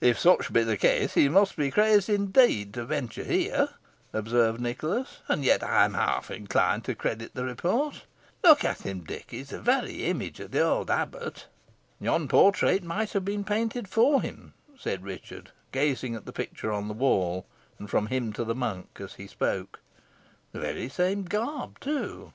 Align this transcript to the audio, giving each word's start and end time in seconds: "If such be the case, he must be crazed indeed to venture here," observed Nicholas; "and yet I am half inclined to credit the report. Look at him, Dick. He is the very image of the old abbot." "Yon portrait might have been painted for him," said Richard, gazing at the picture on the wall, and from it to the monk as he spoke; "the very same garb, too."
"If 0.00 0.16
such 0.16 0.52
be 0.52 0.62
the 0.62 0.76
case, 0.76 1.14
he 1.14 1.28
must 1.28 1.56
be 1.56 1.72
crazed 1.72 2.08
indeed 2.08 2.72
to 2.74 2.84
venture 2.84 3.24
here," 3.24 3.70
observed 4.12 4.60
Nicholas; 4.60 5.22
"and 5.26 5.44
yet 5.44 5.64
I 5.64 5.84
am 5.86 5.94
half 5.94 6.30
inclined 6.30 6.84
to 6.84 6.94
credit 6.94 7.34
the 7.34 7.44
report. 7.44 8.04
Look 8.44 8.64
at 8.64 8.82
him, 8.82 9.00
Dick. 9.00 9.32
He 9.32 9.40
is 9.40 9.48
the 9.48 9.60
very 9.60 10.04
image 10.04 10.38
of 10.38 10.52
the 10.52 10.60
old 10.60 10.88
abbot." 10.88 11.48
"Yon 12.00 12.28
portrait 12.28 12.84
might 12.84 13.12
have 13.12 13.24
been 13.24 13.42
painted 13.42 13.88
for 13.88 14.22
him," 14.22 14.54
said 14.78 15.02
Richard, 15.02 15.50
gazing 15.72 16.14
at 16.14 16.26
the 16.26 16.32
picture 16.32 16.70
on 16.70 16.86
the 16.86 16.94
wall, 16.94 17.44
and 17.76 17.90
from 17.90 18.06
it 18.08 18.32
to 18.36 18.44
the 18.44 18.54
monk 18.54 19.00
as 19.00 19.14
he 19.14 19.26
spoke; 19.26 19.80
"the 20.52 20.60
very 20.60 20.88
same 20.88 21.24
garb, 21.24 21.80
too." 21.80 22.32